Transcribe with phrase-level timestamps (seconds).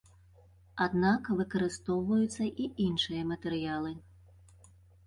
[0.85, 3.97] Аднак выкарыстоўваюцца і іншыя матэрыялы.